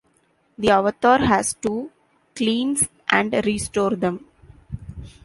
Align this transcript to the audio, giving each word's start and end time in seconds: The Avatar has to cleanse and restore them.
The 0.57 0.71
Avatar 0.71 1.19
has 1.19 1.53
to 1.61 1.91
cleanse 2.35 2.89
and 3.11 3.31
restore 3.45 3.91
them. 3.91 4.25